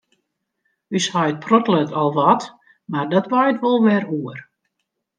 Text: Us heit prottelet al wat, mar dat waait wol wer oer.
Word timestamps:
Us 0.97 1.07
heit 1.15 1.39
prottelet 1.43 1.91
al 2.01 2.11
wat, 2.19 2.41
mar 2.91 3.07
dat 3.13 3.29
waait 3.33 3.61
wol 3.63 3.79
wer 3.85 4.03
oer. 4.17 4.37